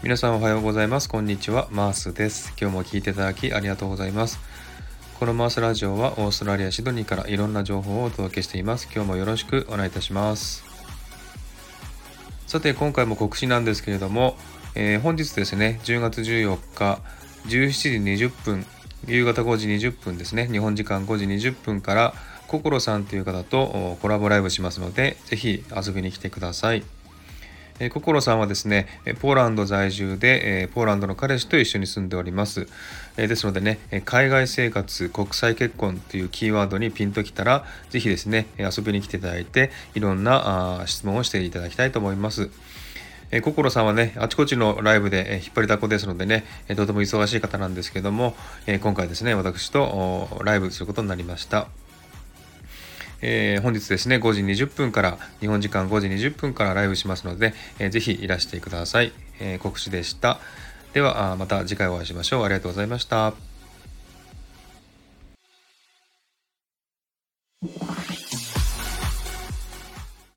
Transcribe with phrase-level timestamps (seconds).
[0.00, 1.08] 皆さんおはようございます。
[1.08, 1.66] こんにちは。
[1.72, 2.54] マースです。
[2.58, 4.38] 今日も聞いていただきありがとうございます。
[5.18, 8.88] このマースラジオはオーストラリア・シドニーからいろんな情報をお届けしています。
[8.94, 10.62] 今日もよろしくお願いいたします。
[12.46, 14.36] さて、今回も告知なんですけれども、
[14.76, 17.00] えー本日ですね、10月14日、
[17.46, 18.66] 17時20分、
[19.08, 22.14] 夕方5時20分ですね、日本時間5時20分から、
[22.46, 26.84] 心さんという方とコラボライブしますので、ぜひ遊びに来てください。
[27.80, 28.88] え、心さんはですね、
[29.20, 32.66] ポーランド在住で、えポーランドの彼氏と一緒に住んでおります。
[33.16, 42.50] えですのでね、海外生活、国際結婚というキーワードにピンときたら、ぜひですね、遊びに来ていただいて、いろんな質問をしていただきたいと思います。
[43.30, 48.34] えー、心さんはね、あちこちのライブで、え引っ張りだこですのでね、えとても忙しい方なんですけども、
[48.66, 51.68] え今回ですね、私とライブすることになりました。
[53.20, 59.12] えー本日ですね、5時20分から、日本時間5時20分からライブしますので、えーぜひいらしてください。
[59.40, 60.38] えー告知でした。
[60.92, 62.44] では、また次回お会いしましょう。
[62.44, 63.34] ありがとうございました。